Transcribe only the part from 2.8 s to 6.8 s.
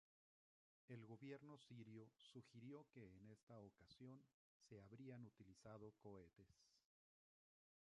que en esta ocasión se habrían utilizado cohetes.